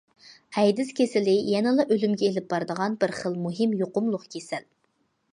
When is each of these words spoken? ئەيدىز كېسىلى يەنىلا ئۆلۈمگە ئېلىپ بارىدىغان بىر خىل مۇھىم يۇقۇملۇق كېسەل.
ئەيدىز 0.59 0.87
كېسىلى 0.99 1.33
يەنىلا 1.49 1.85
ئۆلۈمگە 1.95 2.29
ئېلىپ 2.29 2.47
بارىدىغان 2.53 2.95
بىر 3.03 3.13
خىل 3.19 3.35
مۇھىم 3.43 3.75
يۇقۇملۇق 3.83 4.25
كېسەل. 4.37 4.65